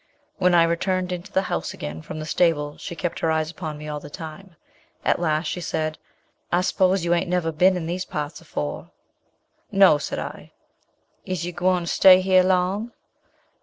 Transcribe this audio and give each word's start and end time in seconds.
When 0.39 0.55
I 0.55 0.63
returned 0.63 1.11
into 1.11 1.31
the 1.31 1.43
house 1.43 1.75
again 1.75 2.01
from 2.01 2.17
the 2.17 2.25
stable, 2.25 2.75
she 2.79 2.95
kept 2.95 3.19
her 3.19 3.29
eyes 3.29 3.51
upon 3.51 3.77
me 3.77 3.87
all 3.87 3.99
the 3.99 4.09
time. 4.09 4.55
At 5.05 5.19
last 5.19 5.45
she 5.45 5.61
said, 5.61 5.99
'I 6.51 6.61
s'pose 6.61 7.05
you 7.05 7.13
ain't 7.13 7.29
never 7.29 7.51
bin 7.51 7.77
in 7.77 7.85
these 7.85 8.05
parts 8.05 8.41
afore?' 8.41 8.89
'No,' 9.71 9.99
said 9.99 10.17
I. 10.17 10.53
'Is 11.27 11.45
you 11.45 11.51
gwine 11.53 11.81
to 11.83 11.87
stay 11.87 12.19
here 12.19 12.41
long?' 12.41 12.93